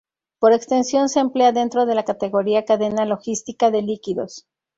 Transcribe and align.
Por 0.39 0.51
extensión 0.53 1.09
se 1.09 1.19
emplea 1.19 1.51
dentro 1.51 1.85
de 1.85 1.93
la 1.93 2.03
categoría 2.03 2.65
"cadena 2.65 3.05
logística 3.05 3.69
de 3.69 3.83
líquidos". 3.83 4.47